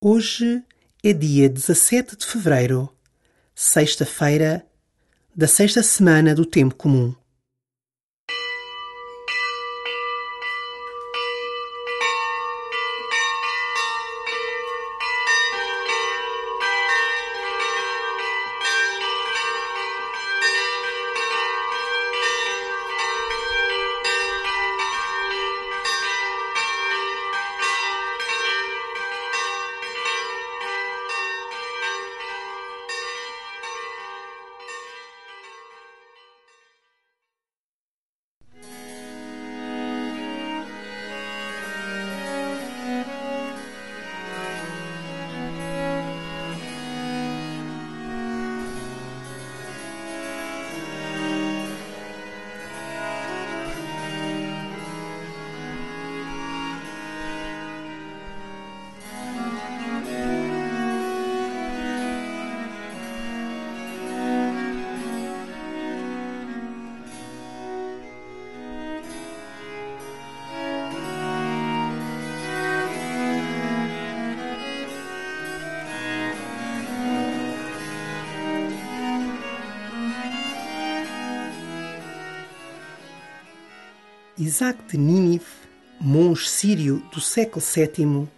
Hoje 0.00 0.62
é 1.02 1.12
dia 1.12 1.48
17 1.48 2.18
de 2.18 2.24
fevereiro, 2.24 2.88
sexta-feira 3.52 4.64
da 5.34 5.48
sexta 5.48 5.82
semana 5.82 6.36
do 6.36 6.46
Tempo 6.46 6.76
Comum. 6.76 7.12
Isaac 84.40 84.78
de 84.88 84.96
Nínive, 84.96 85.44
monge 86.00 86.48
sírio 86.48 87.02
do 87.12 87.20
século 87.20 87.60
VII, 87.60 88.28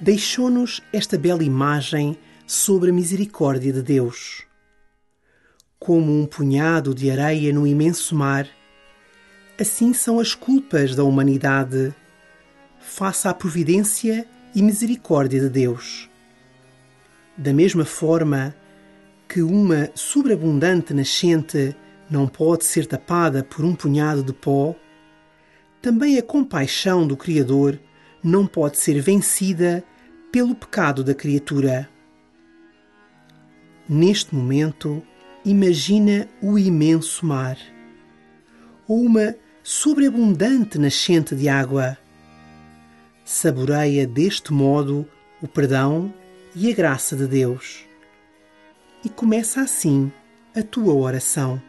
deixou-nos 0.00 0.80
esta 0.92 1.18
bela 1.18 1.42
imagem 1.42 2.16
sobre 2.46 2.90
a 2.90 2.92
misericórdia 2.92 3.72
de 3.72 3.82
Deus. 3.82 4.44
Como 5.80 6.16
um 6.16 6.26
punhado 6.26 6.94
de 6.94 7.10
areia 7.10 7.52
no 7.52 7.66
imenso 7.66 8.14
mar, 8.14 8.46
assim 9.60 9.92
são 9.92 10.20
as 10.20 10.32
culpas 10.32 10.94
da 10.94 11.02
humanidade, 11.02 11.92
face 12.78 13.26
à 13.26 13.34
providência 13.34 14.24
e 14.54 14.62
misericórdia 14.62 15.40
de 15.40 15.48
Deus. 15.48 16.08
Da 17.36 17.52
mesma 17.52 17.84
forma 17.84 18.54
que 19.28 19.42
uma 19.42 19.90
sobreabundante 19.92 20.94
nascente 20.94 21.74
não 22.08 22.28
pode 22.28 22.64
ser 22.64 22.86
tapada 22.86 23.42
por 23.42 23.64
um 23.64 23.74
punhado 23.74 24.22
de 24.22 24.32
pó, 24.32 24.76
também 25.86 26.18
a 26.18 26.22
compaixão 26.22 27.06
do 27.06 27.16
Criador 27.16 27.78
não 28.20 28.44
pode 28.44 28.76
ser 28.76 29.00
vencida 29.00 29.84
pelo 30.32 30.52
pecado 30.52 31.04
da 31.04 31.14
criatura. 31.14 31.88
Neste 33.88 34.34
momento, 34.34 35.00
imagina 35.44 36.28
o 36.42 36.58
imenso 36.58 37.24
mar 37.24 37.56
ou 38.88 39.00
uma 39.00 39.36
sobreabundante 39.62 40.76
nascente 40.76 41.36
de 41.36 41.48
água. 41.48 41.96
Saboreia 43.24 44.08
deste 44.08 44.52
modo 44.52 45.08
o 45.40 45.46
perdão 45.46 46.12
e 46.52 46.68
a 46.68 46.74
graça 46.74 47.14
de 47.14 47.28
Deus. 47.28 47.84
E 49.04 49.08
começa 49.08 49.60
assim 49.60 50.10
a 50.52 50.64
tua 50.64 50.92
oração. 50.94 51.62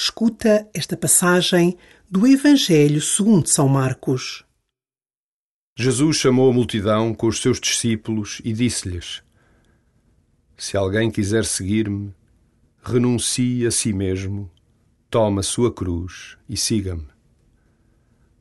Escuta 0.00 0.70
esta 0.72 0.96
passagem 0.96 1.76
do 2.08 2.24
Evangelho 2.24 3.00
segundo 3.02 3.48
São 3.48 3.66
Marcos. 3.66 4.44
Jesus 5.76 6.18
chamou 6.18 6.48
a 6.48 6.54
multidão 6.54 7.12
com 7.12 7.26
os 7.26 7.42
seus 7.42 7.58
discípulos 7.58 8.40
e 8.44 8.52
disse-lhes: 8.52 9.24
Se 10.56 10.76
alguém 10.76 11.10
quiser 11.10 11.44
seguir-me, 11.44 12.14
renuncie 12.80 13.66
a 13.66 13.72
si 13.72 13.92
mesmo, 13.92 14.48
tome 15.10 15.40
a 15.40 15.42
sua 15.42 15.74
cruz 15.74 16.38
e 16.48 16.56
siga-me. 16.56 17.08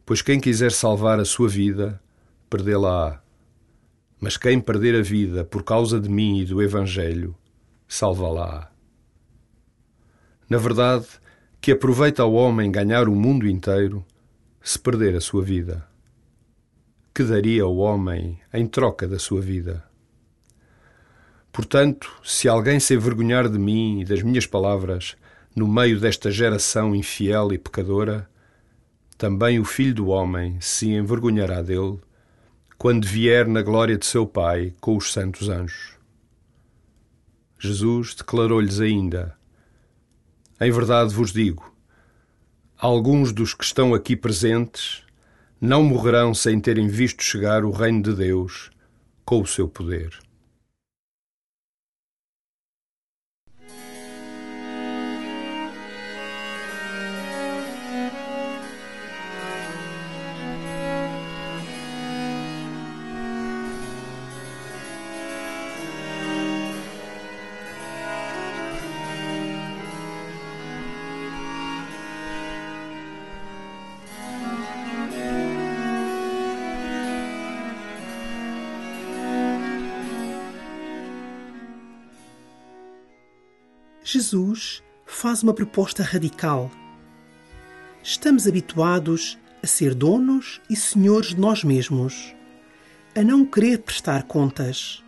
Pois 0.05 0.21
quem 0.21 0.39
quiser 0.39 0.71
salvar 0.71 1.19
a 1.19 1.25
sua 1.25 1.49
vida, 1.49 1.99
perdê-la-á. 2.51 3.19
Mas 4.21 4.37
quem 4.37 4.61
perder 4.61 4.93
a 4.93 5.01
vida 5.01 5.43
por 5.43 5.63
causa 5.63 5.99
de 5.99 6.07
mim 6.07 6.39
e 6.39 6.45
do 6.45 6.61
Evangelho, 6.61 7.35
salvá-la-á. 7.87 8.69
Na 10.47 10.59
verdade, 10.59 11.07
que 11.67 11.73
aproveita 11.73 12.23
ao 12.23 12.31
homem 12.31 12.71
ganhar 12.71 13.09
o 13.09 13.13
mundo 13.13 13.45
inteiro 13.45 14.05
se 14.61 14.79
perder 14.79 15.17
a 15.17 15.19
sua 15.19 15.43
vida? 15.43 15.85
Que 17.13 17.25
daria 17.25 17.67
o 17.67 17.79
homem 17.79 18.39
em 18.53 18.65
troca 18.65 19.05
da 19.05 19.19
sua 19.19 19.41
vida? 19.41 19.83
Portanto, 21.51 22.09
se 22.23 22.47
alguém 22.47 22.79
se 22.79 22.93
envergonhar 22.93 23.49
de 23.49 23.59
mim 23.59 23.99
e 23.99 24.05
das 24.05 24.23
minhas 24.23 24.45
palavras 24.45 25.17
no 25.53 25.67
meio 25.67 25.99
desta 25.99 26.31
geração 26.31 26.95
infiel 26.95 27.51
e 27.51 27.57
pecadora, 27.57 28.29
também 29.17 29.59
o 29.59 29.65
Filho 29.65 29.95
do 29.95 30.07
Homem 30.07 30.55
se 30.61 30.87
envergonhará 30.87 31.61
dele, 31.61 31.99
quando 32.77 33.05
vier 33.05 33.45
na 33.45 33.61
glória 33.61 33.97
de 33.97 34.05
seu 34.05 34.25
Pai 34.25 34.73
com 34.79 34.95
os 34.95 35.11
santos 35.11 35.49
anjos. 35.49 35.97
Jesus 37.59 38.15
declarou-lhes 38.15 38.79
ainda: 38.79 39.36
Em 40.59 40.71
verdade 40.71 41.13
vos 41.13 41.31
digo, 41.31 41.71
alguns 42.75 43.31
dos 43.31 43.53
que 43.53 43.63
estão 43.63 43.93
aqui 43.93 44.15
presentes 44.15 45.03
não 45.61 45.83
morrerão 45.83 46.33
sem 46.33 46.59
terem 46.59 46.87
visto 46.87 47.21
chegar 47.21 47.63
o 47.63 47.69
reino 47.69 48.01
de 48.01 48.15
Deus 48.15 48.71
com 49.23 49.41
o 49.41 49.45
seu 49.45 49.67
poder. 49.67 50.17
Jesus 84.09 84.81
faz 85.05 85.43
uma 85.43 85.53
proposta 85.53 86.01
radical. 86.01 86.71
Estamos 88.01 88.47
habituados 88.47 89.37
a 89.61 89.67
ser 89.67 89.93
donos 89.93 90.61
e 90.69 90.77
senhores 90.77 91.31
de 91.31 91.37
nós 91.41 91.61
mesmos, 91.61 92.33
a 93.13 93.21
não 93.21 93.45
querer 93.45 93.79
prestar 93.79 94.23
contas. 94.23 95.03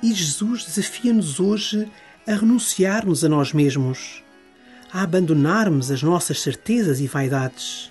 E 0.00 0.14
Jesus 0.14 0.66
desafia-nos 0.66 1.40
hoje 1.40 1.90
a 2.24 2.34
renunciarmos 2.36 3.24
a 3.24 3.28
nós 3.28 3.52
mesmos, 3.52 4.22
a 4.92 5.02
abandonarmos 5.02 5.90
as 5.90 6.00
nossas 6.00 6.42
certezas 6.42 7.00
e 7.00 7.08
vaidades. 7.08 7.90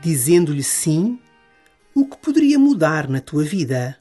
Dizendo-lhe 0.00 0.64
sim, 0.64 1.18
o 1.94 2.06
que 2.06 2.16
poderia 2.16 2.58
mudar 2.58 3.10
na 3.10 3.20
tua 3.20 3.44
vida? 3.44 3.98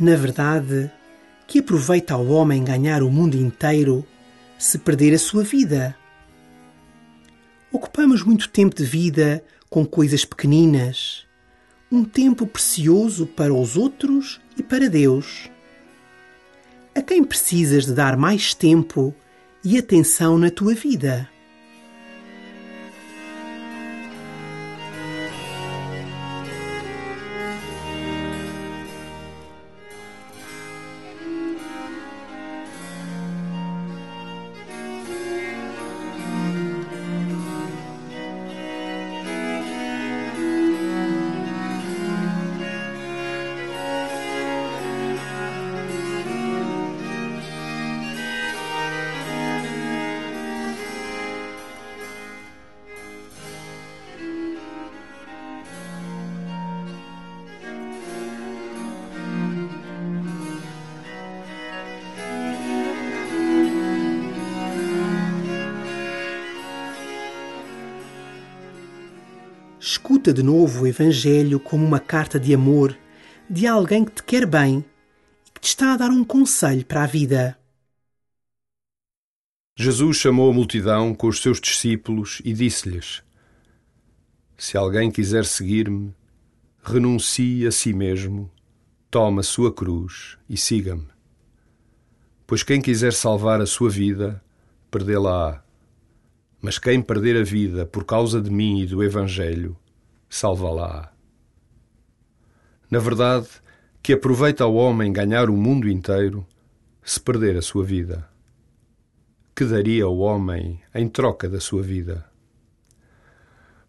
Na 0.00 0.16
verdade, 0.16 0.90
que 1.46 1.58
aproveita 1.58 2.14
ao 2.14 2.26
homem 2.28 2.64
ganhar 2.64 3.02
o 3.02 3.10
mundo 3.10 3.36
inteiro 3.36 4.02
se 4.58 4.78
perder 4.78 5.12
a 5.12 5.18
sua 5.18 5.44
vida? 5.44 5.94
Ocupamos 7.70 8.22
muito 8.22 8.48
tempo 8.48 8.74
de 8.74 8.82
vida 8.82 9.44
com 9.68 9.84
coisas 9.84 10.24
pequeninas, 10.24 11.26
um 11.92 12.02
tempo 12.02 12.46
precioso 12.46 13.26
para 13.26 13.52
os 13.52 13.76
outros 13.76 14.40
e 14.56 14.62
para 14.62 14.88
Deus. 14.88 15.50
A 16.94 17.02
quem 17.02 17.22
precisas 17.22 17.84
de 17.84 17.92
dar 17.92 18.16
mais 18.16 18.54
tempo 18.54 19.14
e 19.62 19.76
atenção 19.76 20.38
na 20.38 20.50
tua 20.50 20.72
vida? 20.72 21.28
Escuta 69.90 70.32
de 70.32 70.40
novo 70.40 70.84
o 70.84 70.86
Evangelho 70.86 71.58
como 71.58 71.84
uma 71.84 71.98
carta 71.98 72.38
de 72.38 72.54
amor 72.54 72.96
de 73.50 73.66
alguém 73.66 74.04
que 74.04 74.12
te 74.12 74.22
quer 74.22 74.46
bem 74.46 74.84
e 75.44 75.50
que 75.50 75.60
te 75.60 75.70
está 75.70 75.94
a 75.94 75.96
dar 75.96 76.10
um 76.10 76.22
conselho 76.22 76.86
para 76.86 77.02
a 77.02 77.08
vida. 77.08 77.58
Jesus 79.76 80.18
chamou 80.18 80.48
a 80.48 80.54
multidão 80.54 81.12
com 81.12 81.26
os 81.26 81.42
seus 81.42 81.60
discípulos 81.60 82.40
e 82.44 82.52
disse-lhes: 82.52 83.24
Se 84.56 84.76
alguém 84.76 85.10
quiser 85.10 85.44
seguir-me, 85.44 86.14
renuncie 86.84 87.66
a 87.66 87.72
si 87.72 87.92
mesmo, 87.92 88.48
tome 89.10 89.40
a 89.40 89.42
sua 89.42 89.74
cruz 89.74 90.38
e 90.48 90.56
siga-me. 90.56 91.08
Pois 92.46 92.62
quem 92.62 92.80
quiser 92.80 93.12
salvar 93.12 93.60
a 93.60 93.66
sua 93.66 93.90
vida, 93.90 94.40
perdê-la-á. 94.88 95.64
Mas 96.60 96.78
quem 96.78 97.00
perder 97.00 97.40
a 97.40 97.44
vida 97.44 97.86
por 97.86 98.04
causa 98.04 98.40
de 98.40 98.50
mim 98.50 98.80
e 98.80 98.86
do 98.86 99.02
Evangelho, 99.02 99.76
salva-la. 100.28 101.12
Na 102.90 102.98
verdade, 102.98 103.48
que 104.02 104.12
aproveita 104.12 104.64
ao 104.64 104.74
homem 104.74 105.12
ganhar 105.12 105.48
o 105.48 105.56
mundo 105.56 105.88
inteiro 105.88 106.46
se 107.02 107.20
perder 107.20 107.56
a 107.56 107.62
sua 107.62 107.84
vida. 107.84 108.28
Que 109.54 109.64
daria 109.64 110.06
o 110.06 110.18
homem 110.18 110.80
em 110.94 111.08
troca 111.08 111.48
da 111.48 111.60
sua 111.60 111.82
vida? 111.82 112.24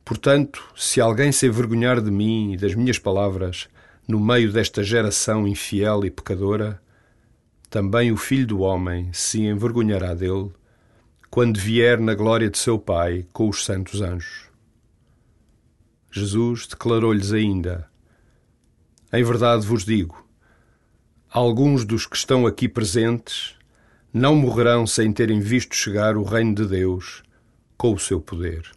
Portanto, 0.04 0.64
se 0.76 1.00
alguém 1.00 1.32
se 1.32 1.48
envergonhar 1.48 2.02
de 2.02 2.12
mim 2.12 2.54
e 2.54 2.58
das 2.58 2.76
minhas 2.76 3.00
palavras 3.00 3.70
no 4.08 4.20
meio 4.20 4.52
desta 4.52 4.84
geração 4.84 5.48
infiel 5.48 6.04
e 6.04 6.12
pecadora, 6.12 6.82
também 7.70 8.12
o 8.12 8.18
Filho 8.18 8.48
do 8.48 8.60
Homem 8.60 9.10
se 9.14 9.42
envergonhará 9.42 10.14
dele 10.14 10.52
quando 11.32 11.58
vier 11.58 11.98
na 11.98 12.14
glória 12.14 12.50
de 12.50 12.58
seu 12.58 12.78
Pai 12.78 13.26
com 13.32 13.48
os 13.48 13.64
santos 13.64 14.02
anjos. 14.02 14.50
Jesus 16.12 16.68
declarou-lhes 16.68 17.32
ainda: 17.32 17.90
Em 19.14 19.24
verdade 19.24 19.66
vos 19.66 19.86
digo, 19.86 20.28
alguns 21.30 21.86
dos 21.86 22.06
que 22.06 22.18
estão 22.18 22.46
aqui 22.46 22.68
presentes 22.68 23.56
não 24.14 24.36
morrerão 24.36 24.86
sem 24.86 25.14
terem 25.14 25.40
visto 25.40 25.74
chegar 25.74 26.18
o 26.18 26.24
reino 26.24 26.54
de 26.54 26.66
Deus 26.66 27.24
com 27.78 27.94
o 27.94 28.00
seu 28.00 28.20
poder. 28.20 28.70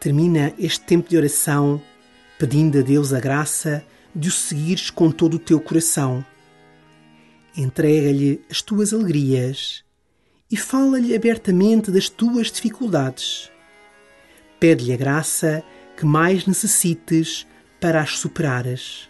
Termina 0.00 0.54
este 0.58 0.80
tempo 0.86 1.10
de 1.10 1.16
oração 1.18 1.80
pedindo 2.38 2.78
a 2.78 2.82
Deus 2.82 3.12
a 3.12 3.20
graça 3.20 3.84
de 4.16 4.28
o 4.28 4.32
seguires 4.32 4.88
com 4.88 5.10
todo 5.10 5.34
o 5.34 5.38
teu 5.38 5.60
coração. 5.60 6.24
Entrega-lhe 7.54 8.40
as 8.50 8.62
tuas 8.62 8.94
alegrias 8.94 9.84
e 10.50 10.56
fala-lhe 10.56 11.14
abertamente 11.14 11.90
das 11.90 12.08
tuas 12.08 12.50
dificuldades. 12.50 13.52
Pede-lhe 14.58 14.94
a 14.94 14.96
graça 14.96 15.62
que 15.98 16.06
mais 16.06 16.46
necessites 16.46 17.46
para 17.78 18.00
as 18.00 18.18
superares. 18.18 19.09